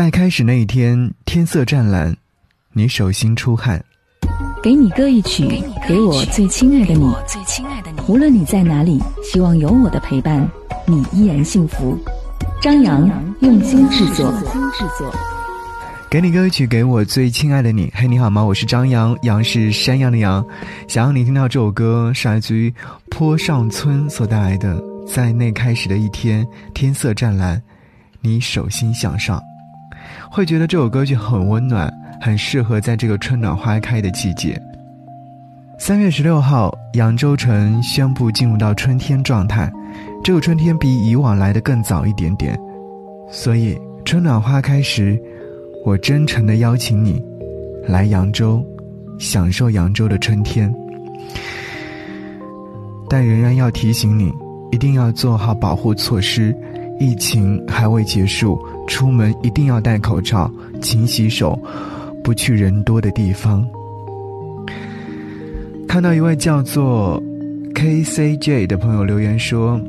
[0.00, 2.16] 在开始那一天，天色湛蓝，
[2.72, 3.84] 你手心出汗。
[4.62, 5.46] 给你歌一曲，
[5.86, 7.04] 给我最亲爱的你。
[8.08, 10.50] 无论你在哪里，希望有我的陪伴，
[10.86, 11.98] 你依然幸福。
[12.62, 13.06] 张扬
[13.40, 14.32] 用心制作。
[16.08, 17.92] 给你歌曲，给我最亲爱的你。
[17.94, 18.42] 嘿，你好吗？
[18.42, 20.42] 我是张扬，杨是山羊的羊。
[20.88, 22.72] 想让你听到这首歌，是来自于
[23.10, 24.82] 坡上村所带来的。
[25.06, 26.42] 在那开始的一天，
[26.72, 27.62] 天色湛蓝，
[28.22, 29.38] 你手心向上，
[30.30, 34.60] 会觉得这首歌曲很温暖，很适合在这个春暖花开的季节。
[35.78, 39.72] 三月十六号，扬州城宣布进入到春天状态，
[40.22, 42.58] 这个春天比以往来的更早一点点，
[43.30, 45.20] 所以春暖花开时。
[45.82, 47.24] 我真诚的邀请你，
[47.88, 48.62] 来扬州，
[49.18, 50.70] 享受扬州的春天。
[53.08, 54.30] 但仍然要提醒你，
[54.70, 56.54] 一定要做好保护措施。
[56.98, 60.50] 疫情还未结束，出门一定要戴口罩，
[60.82, 61.56] 勤洗手，
[62.24, 63.64] 不去人多的地方。
[65.88, 67.22] 看到一位叫做
[67.72, 69.80] KCJ 的朋友留言说，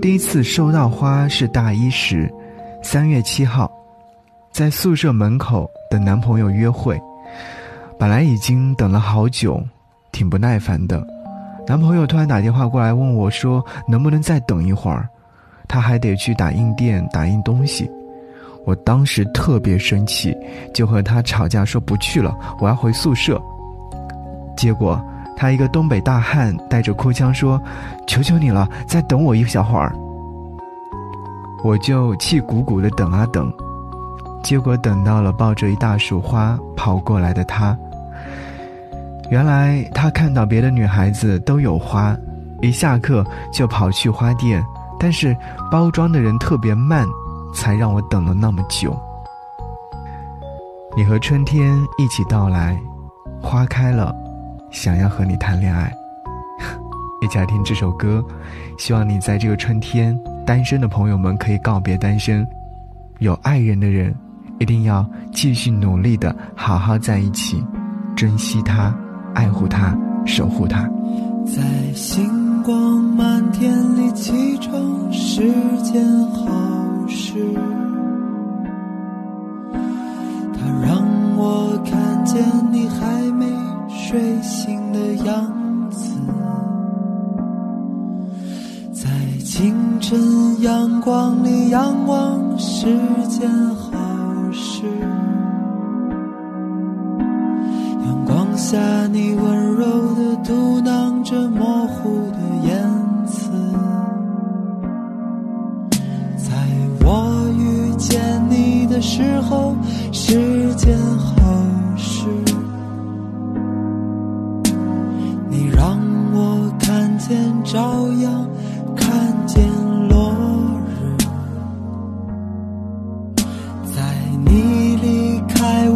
[0.00, 2.32] 第一次收到花是大一时，
[2.82, 3.70] 三月七号。
[4.50, 6.98] 在宿舍门口等男朋友约会，
[7.98, 9.62] 本来已经等了好久，
[10.10, 11.06] 挺不耐烦的。
[11.66, 15.06] 男朋友突然打电话过来问我，说能不能再等一会儿，
[15.68, 17.88] 他还得去打印店打印东西。
[18.68, 20.36] 我当时特别生气，
[20.74, 23.40] 就和他吵架，说不去了，我要回宿舍。
[24.58, 25.02] 结果
[25.34, 27.58] 他一个东北大汉带着哭腔说
[28.06, 29.90] ：“求求你了，再等我一小会儿。”
[31.64, 33.50] 我就气鼓鼓的等啊等。
[34.42, 37.74] 结果等到了抱着一大束花跑过来的他，
[39.30, 42.14] 原来他看到别的女孩子都有花，
[42.60, 44.62] 一下课就跑去花店，
[45.00, 45.34] 但是
[45.70, 47.06] 包装的人特别慢，
[47.58, 48.96] 才让我等了那么久。
[50.96, 52.78] 你和春天一起到来，
[53.42, 54.14] 花开了，
[54.70, 55.92] 想要和你谈恋爱，
[57.20, 58.24] 一起来听这首歌，
[58.78, 60.16] 希望你在这个春天，
[60.46, 62.46] 单身的朋友们可以告别单身，
[63.18, 64.14] 有爱人的人。
[64.60, 67.64] 一定要继续努力的好好在一起，
[68.16, 68.92] 珍惜他，
[69.32, 69.96] 爱护他，
[70.26, 70.82] 守护他。
[71.46, 71.62] 在
[71.94, 75.52] 星光满天里启程时
[75.84, 76.50] 间好
[77.08, 77.34] 事，
[80.54, 81.02] 它让
[81.36, 83.46] 我看见你还没
[83.88, 85.50] 睡醒的样
[85.90, 86.14] 子，
[88.92, 89.08] 在
[89.44, 92.86] 清晨阳光里仰望是
[93.28, 93.90] 件好。
[94.50, 94.86] 事
[98.04, 98.78] 阳光下，
[99.12, 102.37] 你温柔的嘟囔着模糊的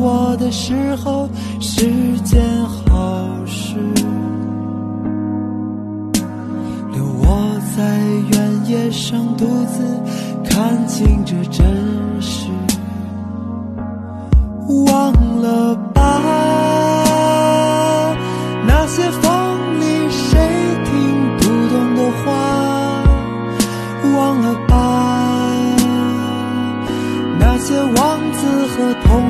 [0.05, 1.29] 我的时候
[1.61, 3.77] 是件好事，
[6.93, 8.01] 留我在
[8.33, 9.85] 原野上独自
[10.51, 11.65] 看清这真
[12.21, 12.49] 实，
[14.87, 16.01] 忘了吧
[18.67, 20.37] 那些风里谁
[20.85, 20.93] 听
[21.39, 22.27] 不懂的话，
[24.17, 24.73] 忘了吧
[27.39, 29.22] 那些王子和童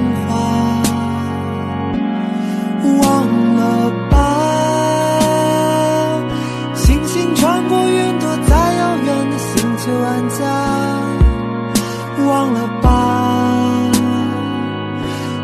[12.27, 13.91] 忘了吧，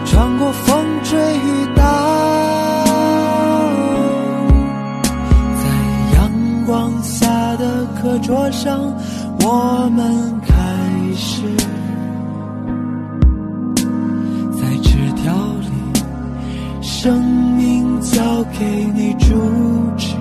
[0.05, 1.83] 穿过风吹雨打，
[5.55, 5.65] 在
[6.17, 6.31] 阳
[6.67, 8.81] 光下的课桌上，
[9.45, 10.55] 我们开
[11.17, 11.43] 始
[14.53, 15.69] 在纸条里。
[16.81, 17.23] 生
[17.57, 18.21] 命交
[18.59, 19.27] 给你主
[19.97, 20.17] 持，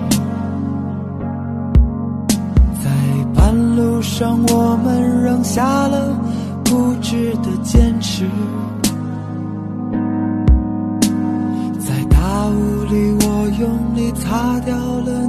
[2.82, 2.90] 在
[3.34, 6.16] 半路上我们扔下了
[6.68, 8.28] 固执的坚持，
[11.78, 15.26] 在大雾里我用力擦掉了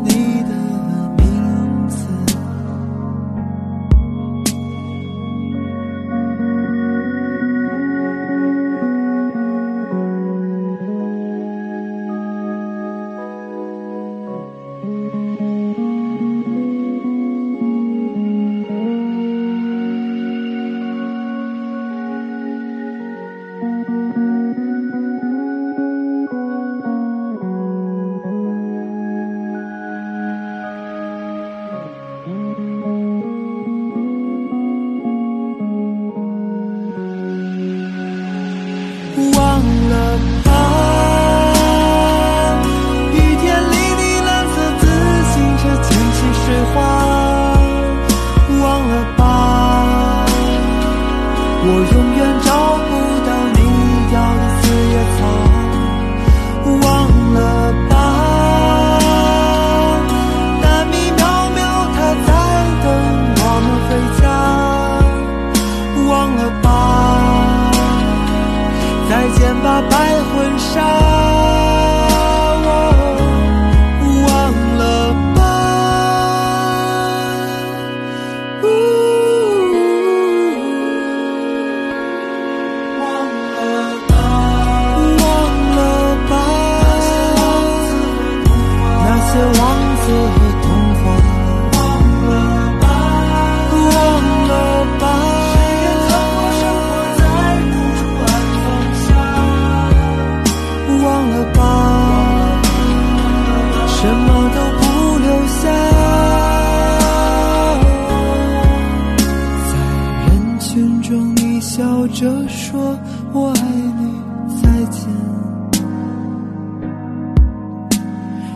[112.69, 112.95] 说
[113.33, 113.61] “我爱
[113.97, 114.13] 你”，
[114.61, 115.09] 再见。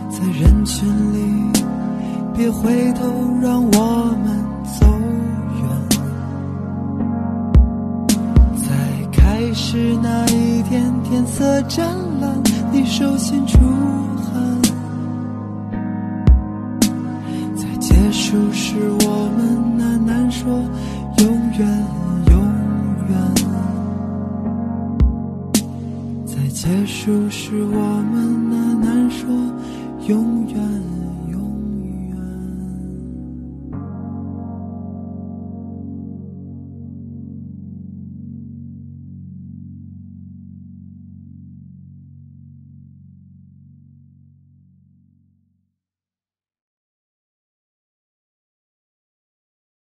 [0.08, 1.18] 在人群里，
[2.32, 3.02] 别回头，
[3.42, 4.38] 让我们
[4.78, 4.86] 走
[5.58, 5.66] 远。
[8.56, 8.68] 在
[9.10, 11.84] 开始那一天，天色湛
[12.20, 12.40] 蓝，
[12.70, 13.58] 你手心出
[14.22, 14.62] 汗。
[17.56, 20.52] 在结束时，我们喃喃说
[21.18, 21.84] 永远，
[26.64, 29.28] 结束是我们那难说
[30.08, 30.93] 永远。